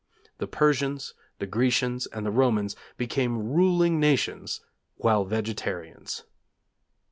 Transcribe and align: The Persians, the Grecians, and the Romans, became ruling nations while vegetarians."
The 0.39 0.47
Persians, 0.47 1.13
the 1.37 1.45
Grecians, 1.45 2.07
and 2.07 2.25
the 2.25 2.31
Romans, 2.31 2.75
became 2.97 3.49
ruling 3.53 3.99
nations 3.99 4.59
while 4.95 5.25
vegetarians." 5.25 6.23